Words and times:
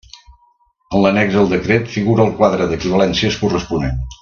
En 0.99 1.03
l'annex 1.03 1.37
al 1.41 1.51
decret 1.51 1.93
figura 1.97 2.25
el 2.25 2.33
quadre 2.41 2.69
d'equivalències 2.73 3.39
corresponent. 3.45 4.03